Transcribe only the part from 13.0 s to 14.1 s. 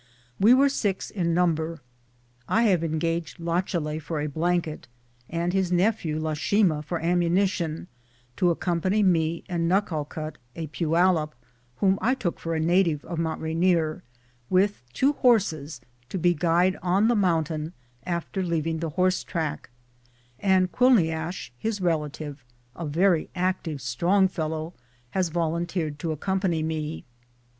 of Mt. Rainier)